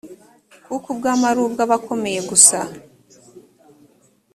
[0.65, 2.59] kuko ubwami ari ubwa abakomeye gusa